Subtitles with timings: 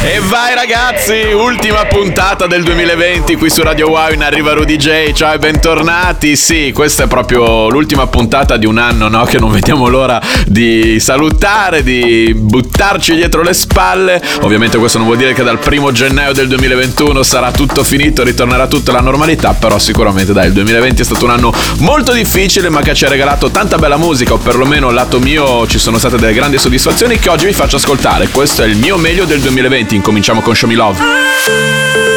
[0.00, 5.10] E vai ragazzi, ultima puntata del 2020 qui su Radio Wow in Arriva Rudy J.
[5.10, 6.36] Ciao e bentornati.
[6.36, 9.24] Sì, questa è proprio l'ultima puntata di un anno, no?
[9.24, 14.22] Che non vediamo l'ora di salutare, di buttarci dietro le spalle.
[14.42, 18.68] Ovviamente questo non vuol dire che dal primo gennaio del 2021 sarà tutto finito, ritornerà
[18.68, 22.82] tutta la normalità, però sicuramente dai, il 2020 è stato un anno molto difficile, ma
[22.82, 26.34] che ci ha regalato tanta bella musica, o perlomeno lato mio ci sono state delle
[26.34, 28.28] grandi soddisfazioni che oggi vi faccio ascoltare.
[28.28, 29.87] Questo è il mio meglio del 2020.
[29.94, 32.07] Incominciamo con Show Me Love.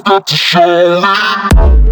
[0.00, 1.83] Got to show me.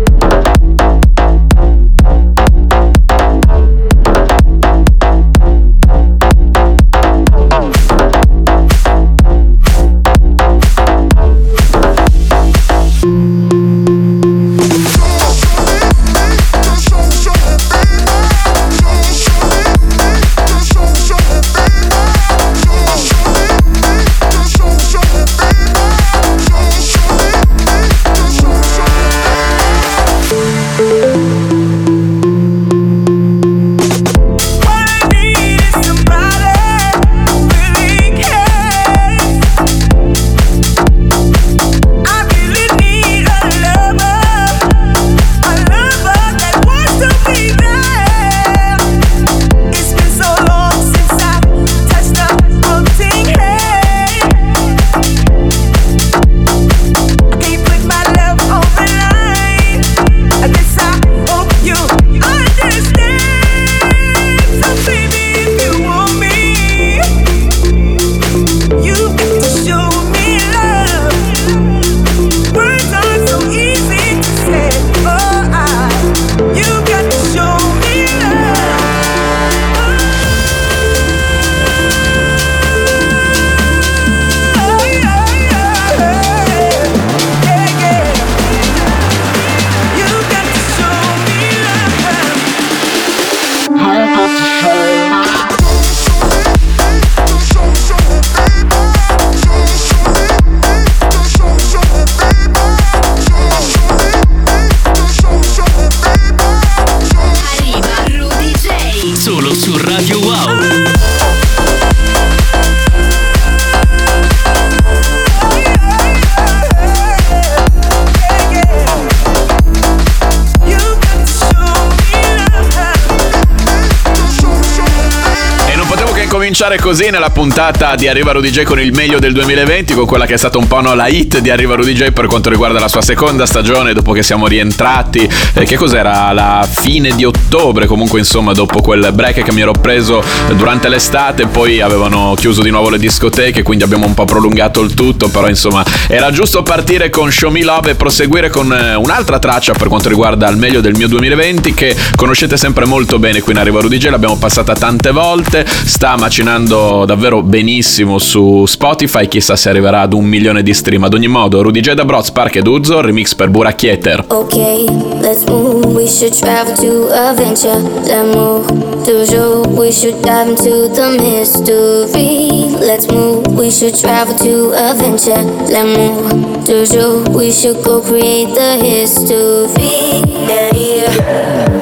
[126.53, 130.27] Cominciare così nella puntata di Arriva Rudy J con il meglio del 2020, con quella
[130.27, 132.79] che è stata un po' no, la hit di Arriva Rudy J per quanto riguarda
[132.79, 136.31] la sua seconda stagione, dopo che siamo rientrati, eh, che cos'era?
[136.33, 140.23] La fine di ottobre, comunque insomma dopo quel break che mi ero preso
[140.55, 144.93] durante l'estate, poi avevano chiuso di nuovo le discoteche, quindi abbiamo un po' prolungato il
[144.93, 149.39] tutto, però insomma era giusto partire con Show Me Love e proseguire con eh, un'altra
[149.39, 153.53] traccia per quanto riguarda il meglio del mio 2020 che conoscete sempre molto bene qui
[153.53, 159.55] in Arriva Rudy J, l'abbiamo passata tante volte, sta macinando davvero benissimo su Spotify, chissà
[159.55, 161.05] se arriverà ad un milione di stream.
[161.05, 164.25] Ad ogni modo, Rudy J da Broz, Park ed Uzzo, remix per Buracchieter.
[164.27, 164.85] Okay,
[165.21, 165.87] let's move.
[165.95, 167.79] We should travel to adventure.
[168.03, 168.67] Let's move.
[169.05, 172.75] Toujours, we should dive into the mystery.
[172.81, 173.47] Let's move.
[173.55, 175.45] We should travel to adventure.
[175.69, 176.65] Let's move.
[176.67, 180.23] Toujours, we should go create the history.
[180.49, 181.82] Yeah, yeah.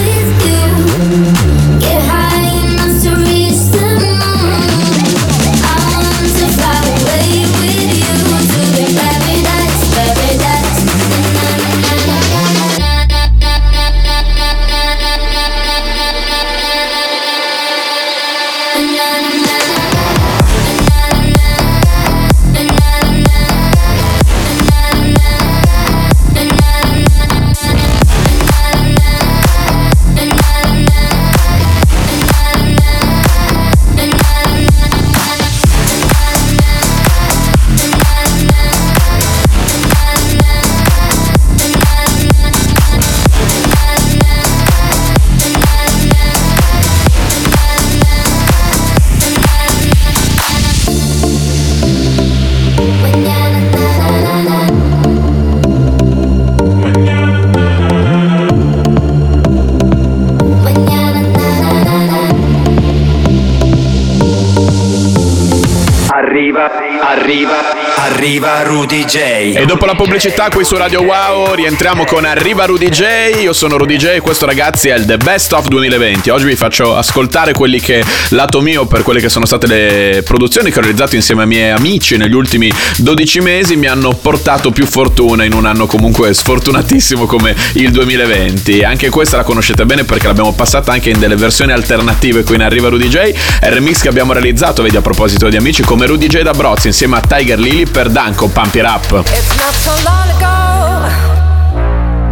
[68.31, 69.17] arriva Rudy J.
[69.57, 73.41] E dopo la pubblicità qui su Radio Wow rientriamo con Arriva Rudy J.
[73.41, 76.29] Io sono Rudy J e questo ragazzi è il The Best of 2020.
[76.29, 80.71] Oggi vi faccio ascoltare quelli che, lato mio, per quelle che sono state le produzioni
[80.71, 84.85] che ho realizzato insieme ai miei amici negli ultimi 12 mesi, mi hanno portato più
[84.85, 88.81] fortuna in un anno comunque sfortunatissimo come il 2020.
[88.83, 92.61] Anche questa la conoscete bene perché l'abbiamo passata anche in delle versioni alternative qui in
[92.61, 93.17] Arriva Rudy J.
[93.59, 96.53] È il remix che abbiamo realizzato, vedi a proposito di amici, come Rudy J da
[96.53, 99.01] Brozzi insieme a Tiger Lily per Pump It Up.
[99.01, 101.09] It's not so long ago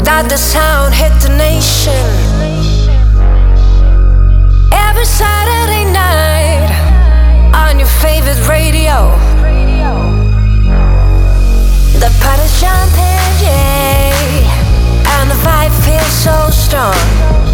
[0.06, 2.06] that the sound hit the nation.
[4.72, 6.70] Every Saturday night
[7.56, 9.18] on your favorite radio.
[11.98, 14.46] The party's jumping, yeah,
[15.18, 17.49] and the vibe feels so strong.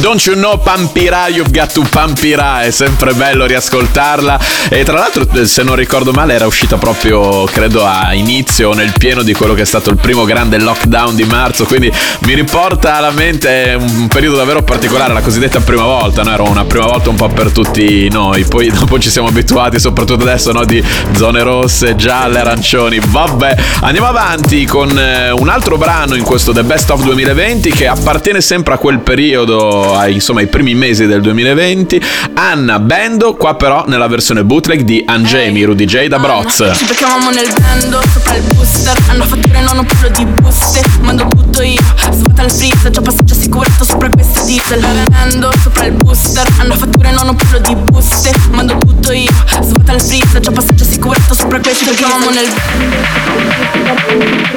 [0.00, 4.38] Don't You Know Pampira, You've Got to Pampira, è sempre bello riascoltarla.
[4.68, 9.22] E tra l'altro, se non ricordo male, era uscita proprio, credo, a inizio, nel pieno
[9.22, 11.64] di quello che è stato il primo grande lockdown di marzo.
[11.64, 16.32] Quindi mi riporta alla mente un periodo davvero particolare, la cosiddetta prima volta, no?
[16.32, 18.44] Era una prima volta un po' per tutti noi.
[18.44, 20.64] Poi dopo ci siamo abituati, soprattutto adesso, no?
[20.64, 20.82] Di
[21.16, 23.00] zone rosse, gialle, arancioni.
[23.04, 27.88] Vabbè, andiamo avanti con eh, un altro brano in questo The Best of 2020 che
[27.88, 32.00] appartiene sempre a quel periodo ai, insomma, ai primi mesi del 2020.
[32.34, 36.70] Anna Bendo, qua però nella versione bootleg di Angemi, Rudy J da Broz.
[36.74, 38.96] Ci beccavamo nel bando, sopra il booster.
[39.08, 40.82] Hanno fatture, non ho quello di buste.
[41.00, 42.90] Mando tutto io, svuota il freezer.
[42.90, 46.46] Già passaggio assicurato sopra queste diesel Bando, sopra il booster.
[46.58, 48.32] Hanno fatture, non ho quello di buste.
[48.50, 49.30] Mando tutto io,
[49.62, 50.40] svuota il freezer.
[50.40, 52.46] Già passaggio assicurato sopra queste diesel Ci beccavamo nel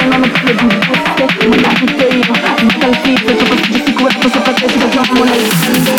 [0.08, 1.46] non ho quello di buste.
[1.48, 2.11] Mando tutto io,
[5.12, 5.94] Buone licenze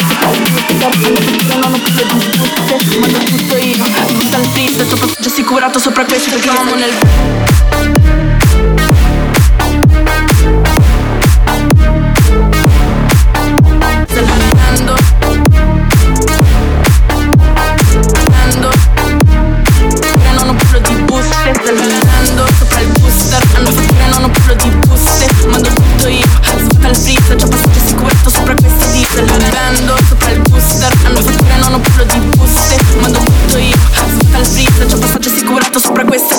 [0.79, 4.88] Da punto non ho più le buste Ma tutto io Mi sento triste
[5.20, 8.32] Già sicurato sopra questo Perché amo nel...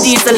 [0.05, 0.37] diesel.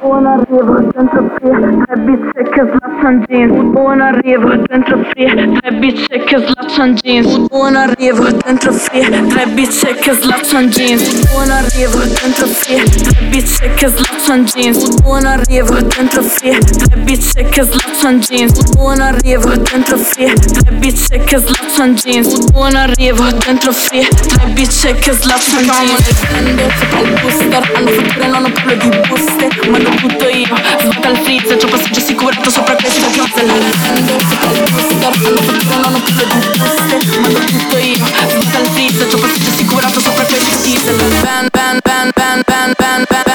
[0.00, 1.48] Buon arrivo dentro qui
[1.80, 3.62] Tre bizze che slaccian jeans.
[3.72, 7.48] Buon arrivo dentro qui Tre bizze che slaccian jeans.
[7.48, 11.30] Buon arrivo dentro qui Tre bizze che slaccian jeans.
[11.30, 15.00] Buon arrivo dentro qui Tre bizze che slaccian jeans.
[15.00, 18.74] Buon arrivo dentro qui Tre bizze che slaccian jeans.
[18.74, 22.50] Buon arrivo dentro qui Tre bizze che slaccian jeans.
[22.52, 28.26] Buon arrivo dentro qui Tre bizze che slaccian jeans Prendo sopra il booster Hanno fatture
[28.26, 32.74] non ho quello di buste Mando tutto io Svuota il freezer C'ho passaggio assicurato sopra
[32.74, 33.46] questo diesel
[33.86, 38.58] Prendo sopra il booster Hanno fatture non ho quello di buste Mando tutto io Svuota
[38.58, 43.33] il freezer C'ho passaggio assicurato sopra questo diesel Ban ban ban ban ban ban ban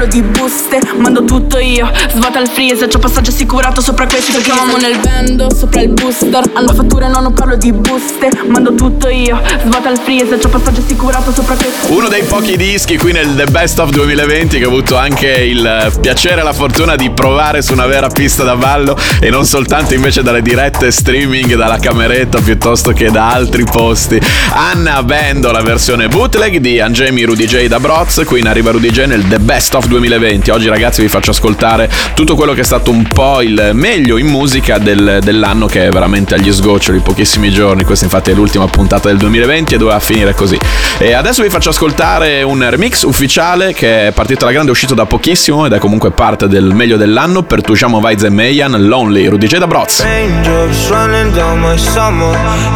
[0.00, 4.54] le dit booster Mando tutto io Svuota il freezer Già passaggio assicurato sopra questi diesel
[4.80, 9.40] nel vendo sopra il booster Hanno fatture, non ho parlo di buste Mando tutto io
[9.64, 13.46] Svuota il freezer C'ho passaggio assicurato sopra questi Uno dei pochi dischi qui nel The
[13.46, 17.72] Best of 2020 che ho avuto anche il piacere e la fortuna di provare su
[17.72, 22.92] una vera pista da ballo e non soltanto invece dalle dirette streaming dalla cameretta piuttosto
[22.92, 24.20] che da altri posti.
[24.52, 28.90] Anna Bendo, la versione bootleg di Angemi Rudy J da Broz, qui in arriva Rudy
[28.90, 30.50] J nel The Best of 2020.
[30.50, 34.26] Oggi ragazzi vi faccio ascoltare tutto quello che è stato un po' il meglio in
[34.26, 37.84] musica del- dell'anno che è veramente agli sgoccioli, pochissimi giorni.
[37.84, 40.58] Questa infatti è l'ultima puntata del 2020 e doveva finire così.
[40.98, 44.94] E adesso vi faccio ascoltare un remix ufficiale che è partito alla grande, è uscito
[44.94, 49.26] da pochissimo ed è comunque parte del meglio dell'anno per Tujamo Vaiz e Meyan, Lonely,
[49.26, 50.00] Rudy J da Broz.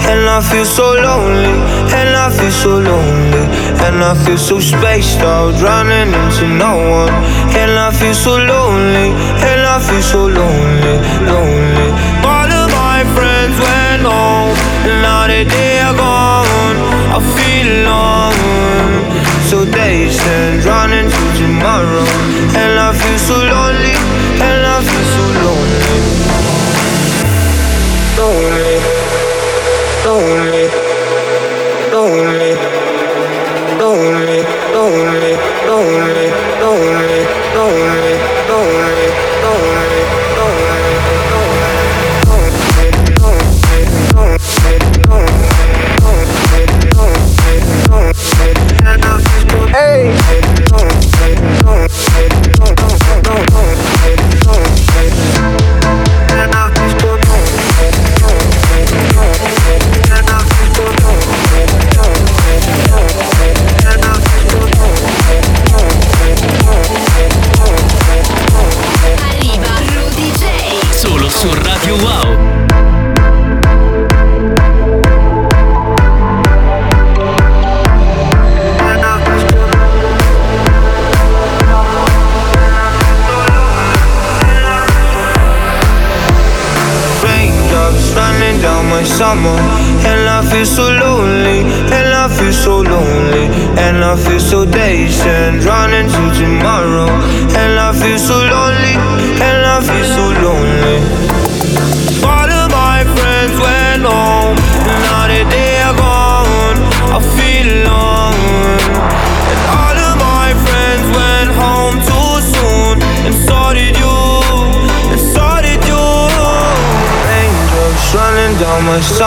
[0.07, 1.49] And I feel so lonely
[1.93, 7.15] And I feel so lonely And I feel so spaced out Running into no one.
[7.61, 9.09] And I feel so lonely
[9.51, 10.84] And I feel so lonely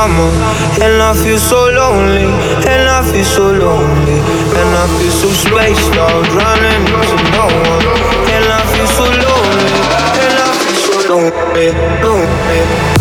[0.07, 0.31] summer,
[0.83, 2.27] and I feel so lonely,
[2.71, 4.19] and I feel so lonely,
[4.59, 7.85] and I feel so spaced out, running into no one,
[8.35, 9.71] and I feel so lonely,
[10.23, 11.67] and I feel so lonely,
[12.03, 12.96] lonely,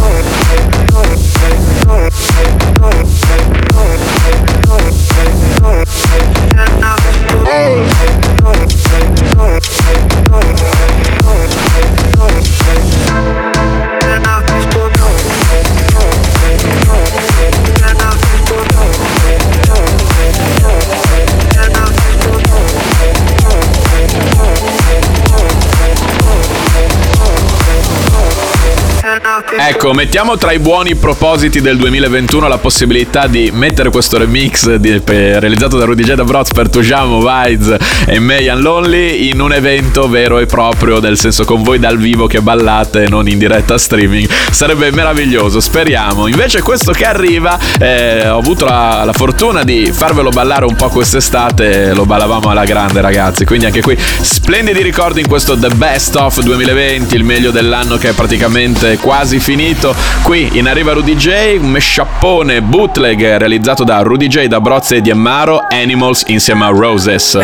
[29.69, 35.01] Ecco, mettiamo tra i buoni propositi del 2021 la possibilità di mettere questo remix di-
[35.01, 36.23] per- realizzato da Rudy J.
[36.23, 37.75] Broz per Tujamo, Vides
[38.07, 42.29] e Mayan Lonely in un evento vero e proprio, del senso con voi dal vivo
[42.29, 44.29] che ballate non in diretta streaming.
[44.53, 46.29] Sarebbe meraviglioso, speriamo.
[46.29, 50.91] Invece questo che arriva, eh, ho avuto la, la fortuna di farvelo ballare un po'
[50.91, 56.15] quest'estate, lo ballavamo alla grande ragazzi, quindi anche qui splendidi ricordi in questo The Best
[56.15, 59.55] of 2020, il meglio dell'anno che è praticamente quasi finito.
[60.23, 65.01] Qui in arriva Rudy J, un mesciappone bootleg realizzato da Rudy J, da Brozze e
[65.01, 67.39] di Emmaro, Animals insieme a Roses.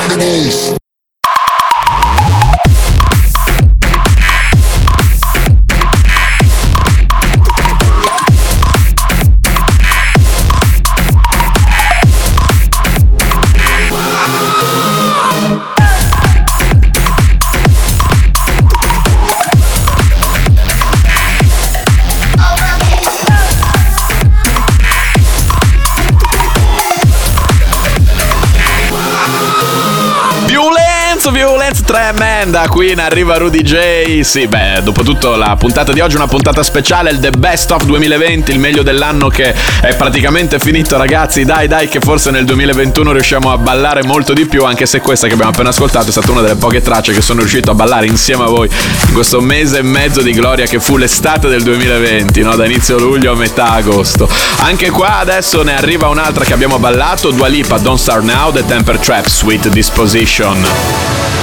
[0.00, 0.79] animals.
[31.90, 34.20] Tremenda, qui in arriva Rudy J.
[34.20, 37.72] Sì, beh, dopo tutto la puntata di oggi è una puntata speciale, il The Best
[37.72, 41.44] of 2020, il meglio dell'anno che è praticamente finito, ragazzi.
[41.44, 45.26] Dai, dai, che forse nel 2021 riusciamo a ballare molto di più, anche se questa
[45.26, 48.06] che abbiamo appena ascoltato è stata una delle poche tracce che sono riuscito a ballare
[48.06, 48.68] insieme a voi
[49.08, 52.54] in questo mese e mezzo di gloria che fu l'estate del 2020, no?
[52.54, 54.30] Da inizio luglio a metà agosto.
[54.58, 58.64] Anche qua adesso ne arriva un'altra che abbiamo ballato, Dua Lipa, Don't Start Now, The
[58.64, 61.39] Temper Trap, Sweet Disposition.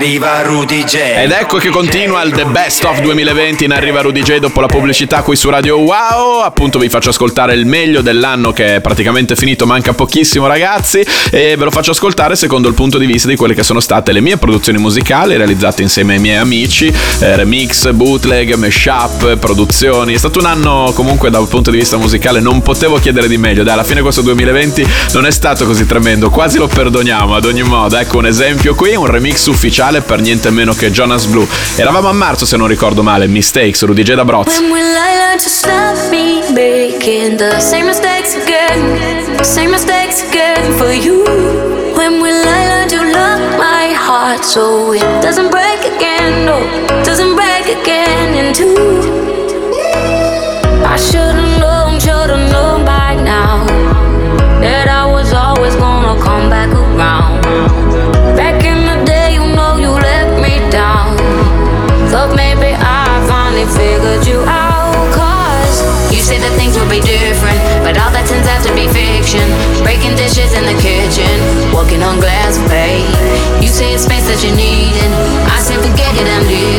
[0.00, 0.94] Arriva Rudy J.
[0.94, 4.66] Ed ecco che continua il The Best of 2020 in arriva Rudy J dopo la
[4.66, 6.40] pubblicità qui su Radio Wow.
[6.40, 11.54] Appunto vi faccio ascoltare il meglio dell'anno che è praticamente finito, manca pochissimo ragazzi e
[11.54, 14.22] ve lo faccio ascoltare secondo il punto di vista di quelle che sono state le
[14.22, 20.14] mie produzioni musicali realizzate insieme ai miei amici, eh, remix, bootleg, mashup, produzioni.
[20.14, 23.64] È stato un anno comunque dal punto di vista musicale non potevo chiedere di meglio.
[23.64, 27.64] Dai, alla fine questo 2020 non è stato così tremendo, quasi lo perdoniamo ad ogni
[27.64, 27.98] modo.
[27.98, 31.46] Ecco un esempio qui, un remix ufficiale per niente meno che Jonas Blue.
[31.76, 34.24] Eravamo a marzo se non ricordo male, Mistakes, Rudy J da
[44.42, 46.46] so it doesn't break again?
[46.46, 46.58] No,
[47.04, 48.74] doesn't break again in two.
[50.84, 51.29] I should've
[68.10, 69.46] all that turns out to be fiction.
[69.86, 71.30] Breaking dishes in the kitchen,
[71.72, 73.06] walking on glass, babe.
[73.62, 75.12] You say it's space that you need, and
[75.46, 76.69] I say forget it, I'm leaving.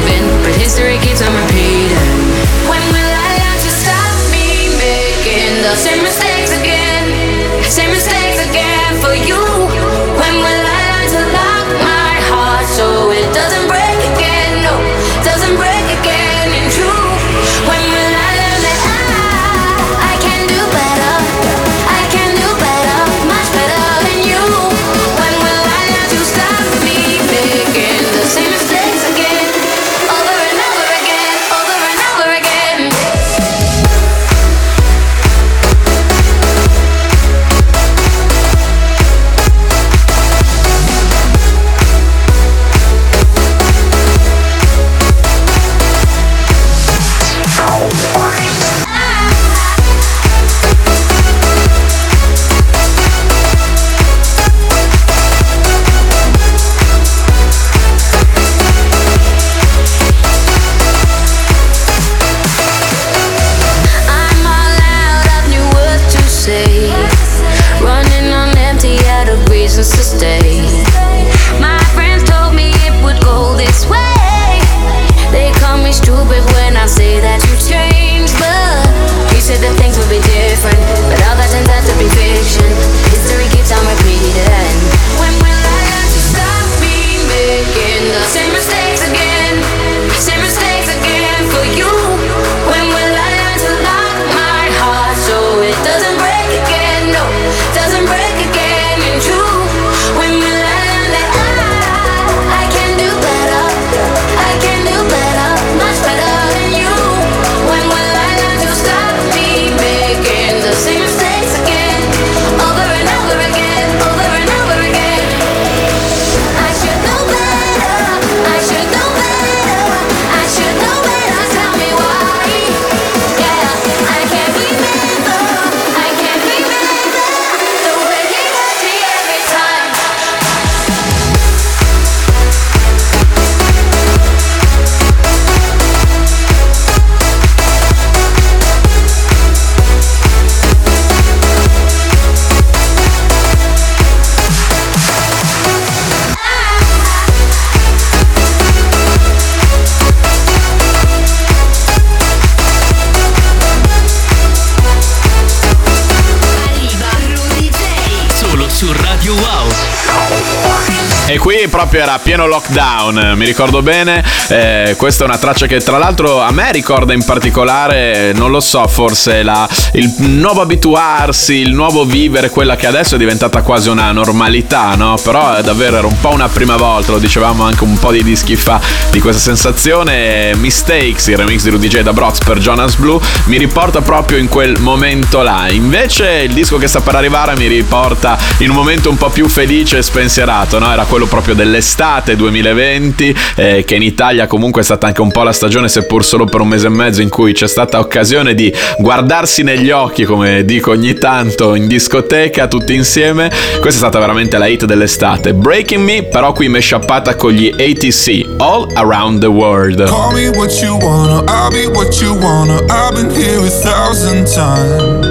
[161.92, 164.24] Proprio era pieno lockdown, mi ricordo bene.
[164.48, 168.62] Eh, questa è una traccia che tra l'altro a me ricorda in particolare, non lo
[168.62, 173.90] so, forse la, il nuovo abituarsi, il nuovo vivere, quella che adesso è diventata quasi
[173.90, 175.18] una normalità, no?
[175.22, 178.24] Però è davvero era un po' una prima volta, lo dicevamo anche un po' di
[178.24, 180.56] dischi fa di questa sensazione.
[180.56, 184.48] Mistakes, il remix di Rudy J da Brox per Jonas Blue, mi riporta proprio in
[184.48, 185.70] quel momento là.
[185.70, 189.50] Invece il disco che sta per arrivare mi riporta in un momento un po' più
[189.50, 190.90] felice e spensierato, no?
[190.90, 195.42] Era quello proprio dell'estate 2020, eh, che in Italia comunque è stata anche un po'
[195.42, 198.72] la stagione, seppur solo per un mese e mezzo, in cui c'è stata occasione di
[199.00, 203.50] guardarsi negli occhi, come dico ogni tanto, in discoteca, tutti insieme.
[203.80, 205.54] Questa è stata veramente la hit dell'estate.
[205.54, 210.08] Breaking Me, però qui meshappata con gli ATC, All Around the World.
[210.08, 212.80] Call me what you wanna, I'll be what you wanna.
[212.90, 215.31] I've been here a thousand times.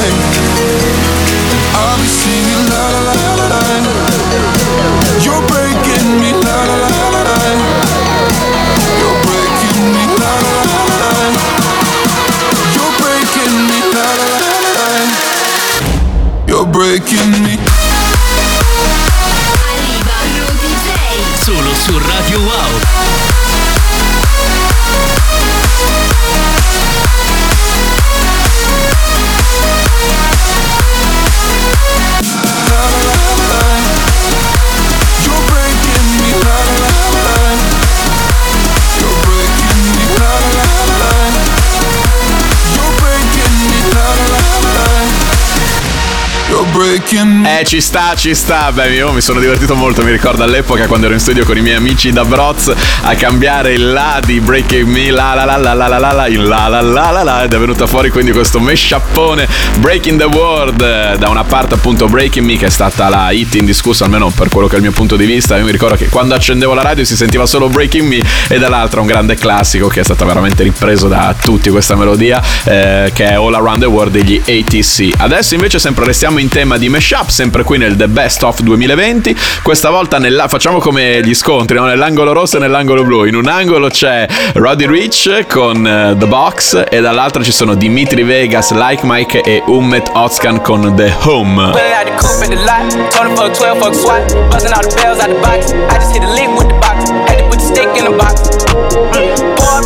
[47.43, 48.71] Eh, ci sta, ci sta.
[48.71, 50.03] Beh, io mi sono divertito molto.
[50.03, 53.73] Mi ricordo all'epoca quando ero in studio con i miei amici da Broz a cambiare
[53.73, 56.67] il la di Breaking Me, la la la la la la la la, in la
[56.67, 57.43] la la la la.
[57.43, 59.47] Ed è venuta fuori quindi questo meshappone
[59.79, 60.81] Breaking the World.
[60.81, 64.49] eh, Da una parte, appunto, Breaking Me, che è stata la hit indiscussa, almeno per
[64.49, 65.57] quello che è il mio punto di vista.
[65.57, 69.01] Io mi ricordo che quando accendevo la radio si sentiva solo Breaking Me, e dall'altra
[69.01, 73.33] un grande classico che è stato veramente ripreso da tutti questa melodia, eh, che è
[73.33, 75.15] All Around the World degli ATC.
[75.17, 79.35] Adesso invece sempre restiamo in tema di mashup, sempre qui nel The Best of 2020.
[79.63, 81.85] Questa volta nella, facciamo come gli scontri, no?
[81.85, 83.23] nell'angolo rosso e nell'angolo blu.
[83.23, 88.23] In un angolo c'è Roddy Rich con uh, The Box e dall'altro ci sono Dimitri
[88.23, 91.71] Vegas, Like Mike e Ummet Otskan con The Home.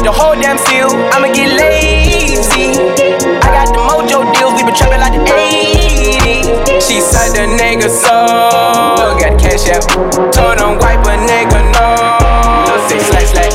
[0.06, 0.94] the whole damn field.
[1.18, 2.78] I'ma get lazy.
[2.78, 5.15] I got the mojo deals, we been trapping like
[6.96, 8.08] She said the nigga so.
[9.20, 9.84] Got cash out.
[10.32, 12.88] Told him wipe a nigga no.
[12.88, 13.52] Say slash slash.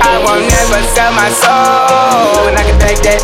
[0.00, 2.46] I won't never sell my soul.
[2.46, 3.18] And I can take that.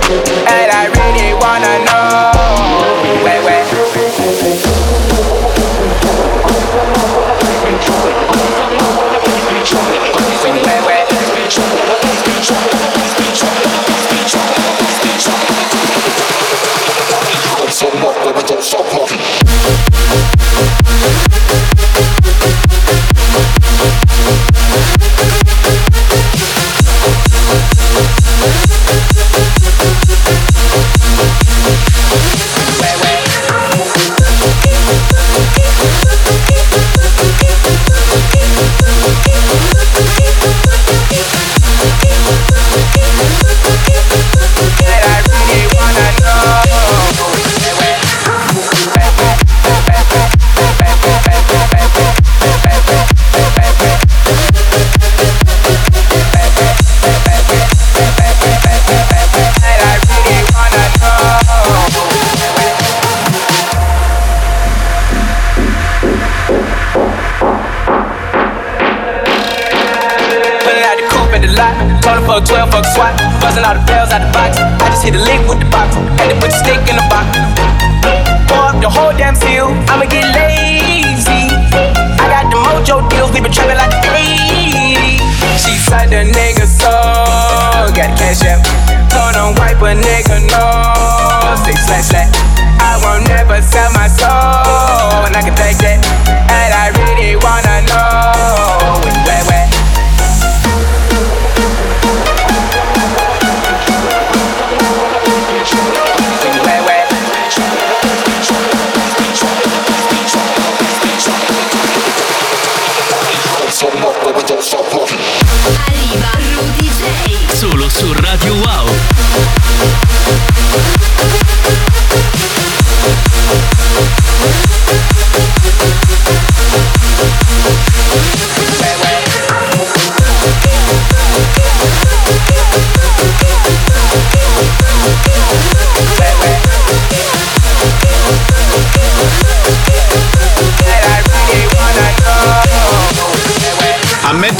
[0.50, 3.22] And I really wanna know.
[3.22, 3.89] Wait, wait.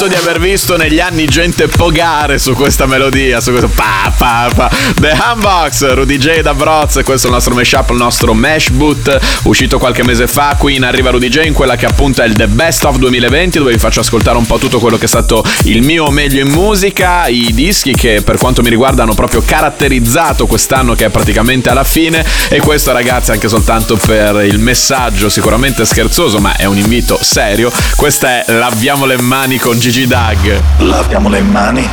[0.01, 4.49] Ammetto di aver visto negli anni gente pogare su questa melodia, su questo pa pa
[4.53, 4.71] pa.
[4.99, 9.19] The Humbox, Rudy J da Broz, questo è il nostro mashup, il nostro Mash Boot,
[9.43, 10.55] uscito qualche mese fa.
[10.57, 13.59] Qui in arriva Rudy J in quella che appunto è il The Best of 2020,
[13.59, 16.51] dove vi faccio ascoltare un po' tutto quello che è stato il mio meglio in
[16.51, 21.69] musica, i dischi che per quanto mi riguarda hanno proprio caratterizzato quest'anno che è praticamente
[21.69, 22.25] alla fine.
[22.49, 27.71] E questo ragazzi anche soltanto per il messaggio sicuramente scherzoso, ma è un invito serio.
[27.95, 30.39] Questa è Laviamo le mani con Gigi Dag.
[30.79, 31.85] Laviamo le mani,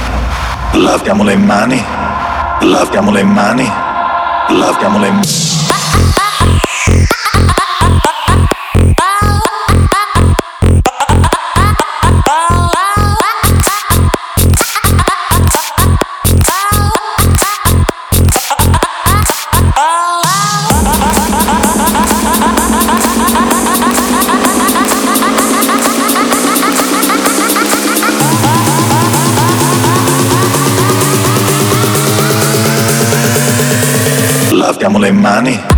[0.74, 1.82] laviamo le mani,
[2.60, 3.68] laviamo le mani,
[4.50, 5.67] laviamo le mani.
[34.68, 35.77] Laviamo le mani.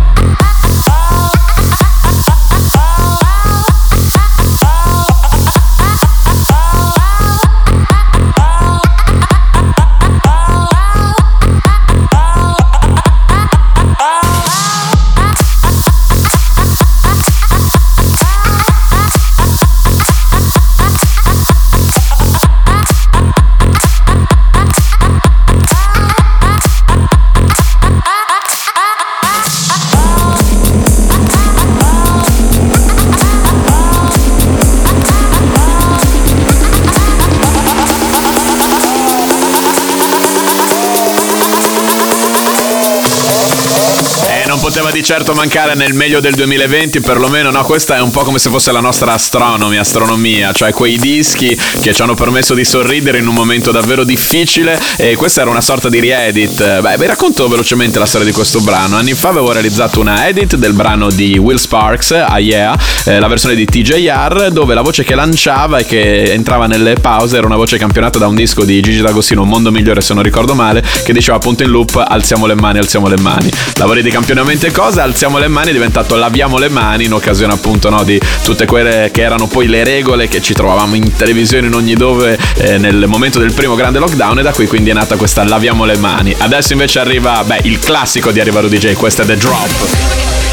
[45.11, 48.71] Certo mancare nel meglio del 2020, perlomeno no, questa è un po' come se fosse
[48.71, 53.33] la nostra astronomy, astronomia, cioè quei dischi che ci hanno permesso di sorridere in un
[53.33, 56.79] momento davvero difficile e questa era una sorta di re-edit.
[56.79, 58.95] Beh, vi racconto velocemente la storia di questo brano.
[58.95, 63.27] Anni fa avevo realizzato una edit del brano di Will Sparks, Ah Yeah, eh, la
[63.27, 67.57] versione di TJR, dove la voce che lanciava e che entrava nelle pause era una
[67.57, 71.11] voce campionata da un disco di Gigi D'Agostino, mondo migliore se non ricordo male, che
[71.11, 73.51] diceva appunto in loop alziamo le mani, alziamo le mani.
[73.75, 74.71] Lavori di campione continuamente
[75.01, 78.65] cose, alziamo le mani è diventato laviamo le mani in occasione appunto no, di tutte
[78.65, 82.77] quelle che erano poi le regole che ci trovavamo in televisione in ogni dove eh,
[82.77, 85.97] nel momento del primo grande lockdown e da qui quindi è nata questa laviamo le
[85.97, 86.35] mani.
[86.37, 90.50] Adesso invece arriva, beh, il classico di Arriva Rudy J, questo è The Drop.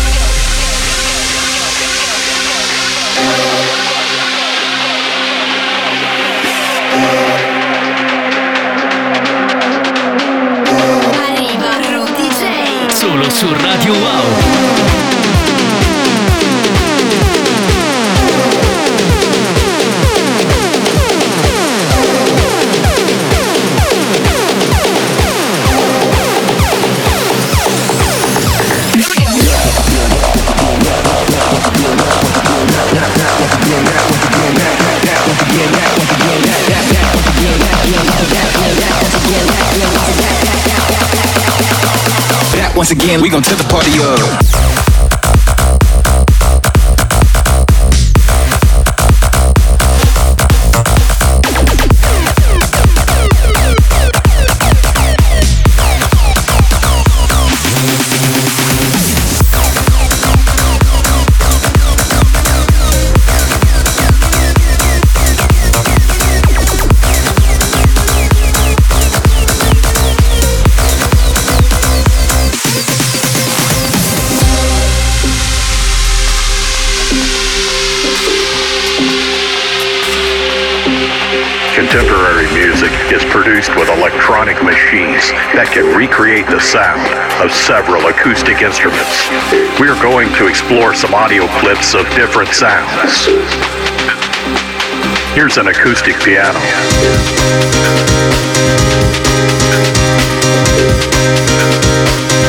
[13.38, 14.77] Su Radio Wow.
[42.78, 44.67] Once again, we gon' tip the party up.
[82.80, 87.02] Music is produced with electronic machines that can recreate the sound
[87.42, 89.26] of several acoustic instruments.
[89.82, 93.26] We are going to explore some audio clips of different sounds.
[95.34, 96.54] Here's an acoustic piano.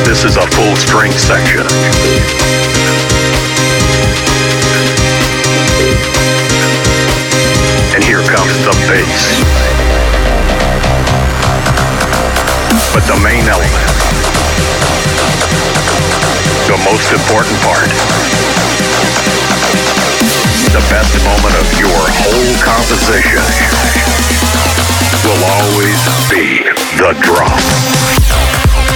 [0.06, 1.66] This is a full string section.
[13.10, 13.90] The main element,
[16.70, 17.90] the most important part,
[20.70, 23.42] the best moment of your whole composition
[25.26, 25.98] will always
[26.30, 26.62] be
[27.02, 28.89] the drop.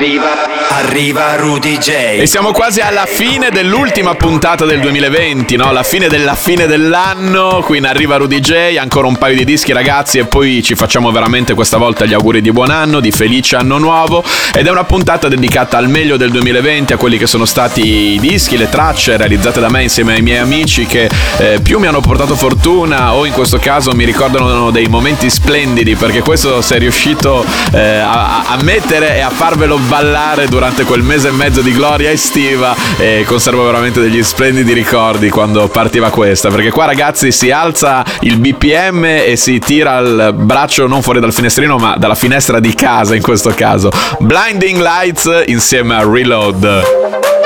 [0.00, 0.49] Arriva,
[0.90, 1.88] arriva, Rudy J.
[2.18, 5.70] E siamo quasi alla fine dell'ultima puntata del 2020, no?
[5.70, 7.62] La fine della fine dell'anno.
[7.64, 8.76] Qui in arriva Rudy J.
[8.76, 10.18] Ancora un paio di dischi, ragazzi.
[10.18, 13.78] E poi ci facciamo veramente questa volta gli auguri di buon anno, di felice anno
[13.78, 14.24] nuovo.
[14.52, 18.18] Ed è una puntata dedicata al meglio del 2020, a quelli che sono stati i
[18.18, 22.00] dischi, le tracce realizzate da me insieme ai miei amici che eh, più mi hanno
[22.00, 27.44] portato fortuna o in questo caso mi ricordano dei momenti splendidi perché questo sei riuscito
[27.72, 32.10] eh, a, a mettere e a farvelo ballare durante quel mese e mezzo di gloria
[32.10, 38.04] estiva e conservo veramente degli splendidi ricordi quando partiva questa perché qua ragazzi si alza
[38.20, 42.74] il BPM e si tira il braccio non fuori dal finestrino ma dalla finestra di
[42.74, 43.90] casa in questo caso.
[44.18, 47.39] Blinding Lights insieme a Reload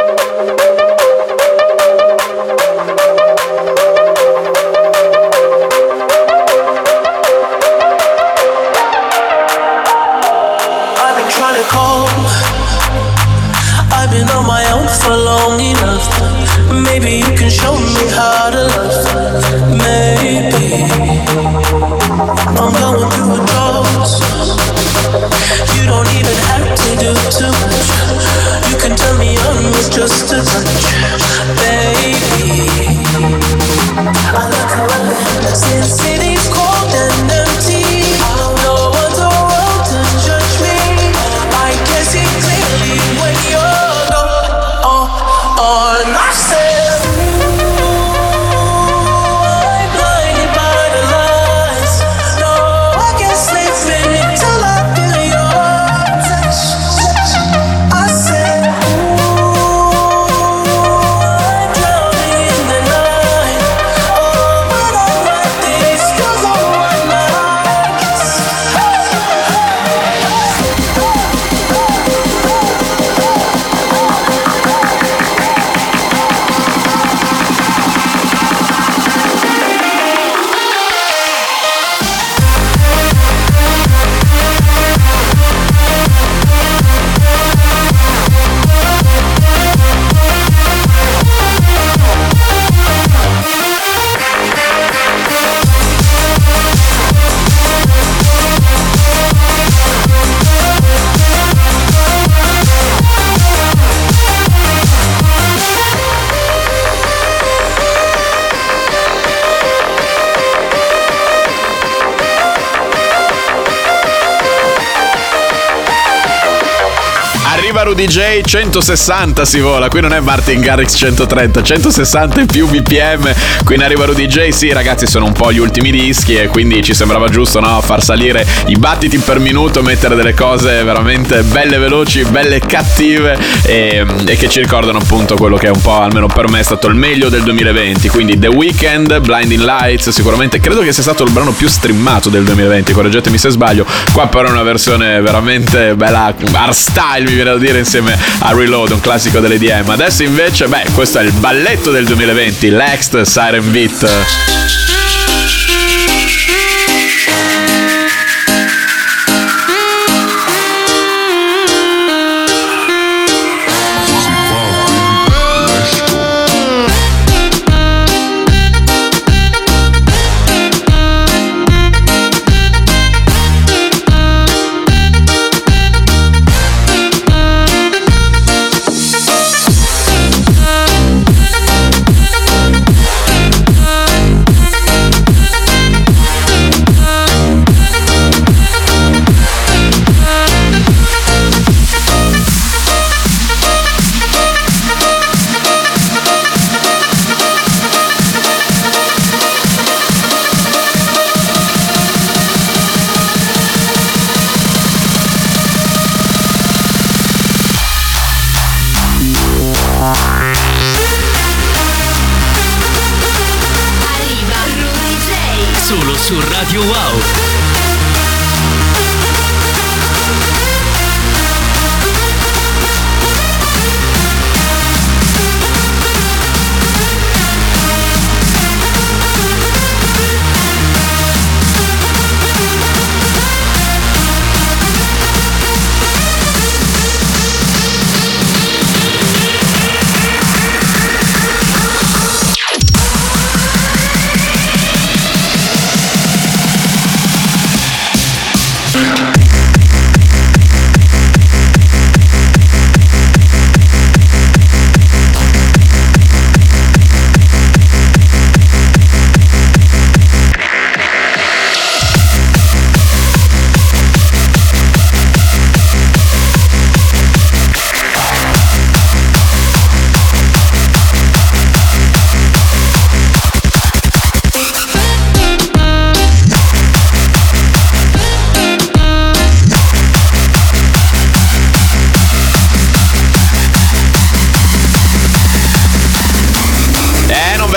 [118.04, 123.32] DJ 160 si vola, qui non è Martin Garrix 130, 160 e più BPM.
[123.64, 126.82] Qui in Arriva Rudy J, sì ragazzi sono un po' gli ultimi dischi e quindi
[126.82, 131.78] ci sembrava giusto no, far salire i battiti per minuto, mettere delle cose veramente belle
[131.78, 136.26] veloci, belle cattive e, e che ci ricordano appunto quello che è un po' almeno
[136.26, 138.06] per me è stato il meglio del 2020.
[138.10, 142.44] Quindi The Weeknd, Blinding Lights, sicuramente credo che sia stato il brano più streamato del
[142.44, 143.86] 2020, correggetemi se sbaglio.
[144.12, 148.90] Qua però è una versione veramente bella, hardstyle mi viene da dire insieme a Reload,
[148.90, 149.88] un classico dell'EDM.
[149.88, 154.83] Adesso invece, beh, questo è il balletto del 2020, Lext Siren Beat.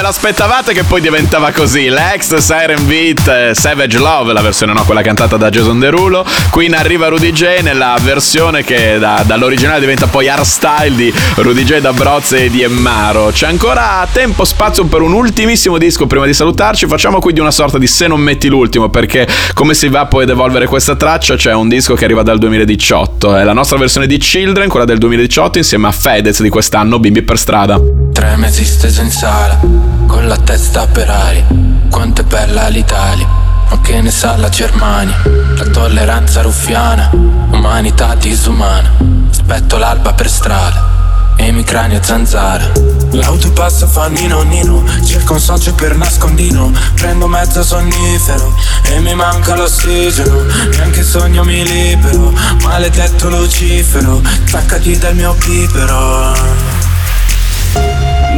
[0.08, 1.90] L'aspettavate che poi diventava così.
[1.90, 6.26] Lex, Siren Beat, eh, Savage Love, la versione no, quella cantata da Jason Derulo.
[6.50, 11.64] Qui in arriva Rudy J nella versione che da- dall'originale diventa poi hardstyle di Rudy
[11.66, 13.32] J da Brozze e di Emmaro.
[13.34, 16.88] C'è ancora tempo, spazio per un ultimissimo disco prima di salutarci.
[16.88, 20.30] Facciamo quindi una sorta di se non metti l'ultimo, perché come si va poi ad
[20.30, 21.36] evolvere questa traccia?
[21.36, 23.36] C'è un disco che arriva dal 2018.
[23.36, 27.24] È la nostra versione di Children, quella del 2018, insieme a Fedez di quest'anno, Bimbi
[27.24, 27.78] per strada.
[28.14, 29.60] Tre mesi steso in sala,
[30.06, 31.46] con la testa per aria.
[31.90, 33.28] Quanto è bella l'Italia,
[33.70, 35.22] ma che ne sa la Germania?
[35.56, 38.92] La tolleranza ruffiana, umanità disumana.
[39.30, 42.72] Aspetto l'alba per strada, e mi cranio zanzara.
[43.12, 46.72] L'auto passa fa nino nino, cerco un socio per nascondino.
[46.96, 50.44] Prendo mezzo sonnifero e mi manca l'ossigeno.
[50.76, 52.34] Neanche sogno mi libero,
[52.64, 56.36] maledetto Lucifero, attaccati dal mio pipero.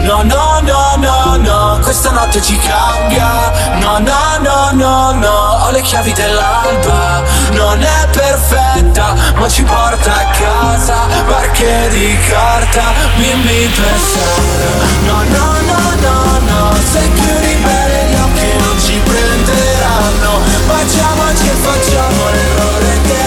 [0.04, 3.52] No, no, no, no, no, questa notte ci cambia.
[3.80, 7.24] No, no, no, no, no, ho le chiavi dell'alba.
[7.52, 10.96] Non è perfetta, ma ci porta a casa.
[11.28, 12.84] Barche di carta,
[13.16, 14.72] bimbi per strada.
[15.06, 20.40] No, no, no, no, no, se chiudi bene gli occhi non ci prenderanno.
[20.68, 23.19] Baciamoci e facciamo l'errore dell'anno.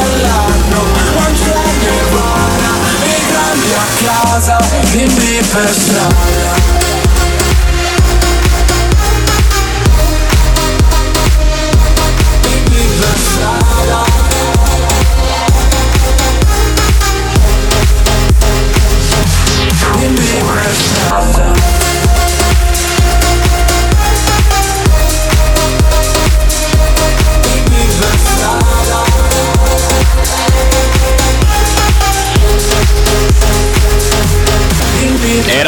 [4.05, 4.59] Casa,
[4.93, 7.02] bimbi per strada.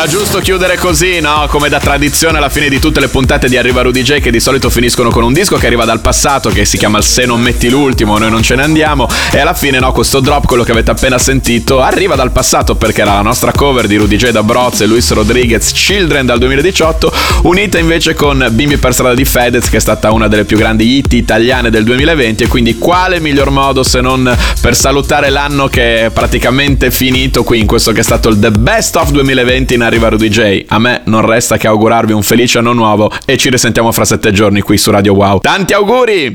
[0.04, 1.46] Era giusto chiudere così, no?
[1.48, 4.38] Come da tradizione alla fine di tutte le puntate di Arriva Rudy J che di
[4.38, 7.70] solito finiscono con un disco che arriva dal passato che si chiama Se non metti
[7.70, 10.90] l'ultimo, noi non ce ne andiamo e alla fine no, questo drop, quello che avete
[10.90, 14.82] appena sentito, arriva dal passato perché era la nostra cover di Rudy J da Broz
[14.82, 17.12] e Luis Rodriguez Children dal 2018,
[17.44, 20.98] unita invece con Bimbi per strada di Fedez che è stata una delle più grandi
[20.98, 26.04] hit italiane del 2020 e quindi quale miglior modo se non per salutare l'anno che
[26.04, 29.82] è praticamente finito qui in questo che è stato il The Best of 2020 in
[29.94, 30.64] Arriva Rudy.
[30.70, 34.32] A me non resta che augurarvi un felice anno nuovo e ci risentiamo fra sette
[34.32, 35.38] giorni qui su Radio Wow.
[35.38, 36.32] Tanti auguri!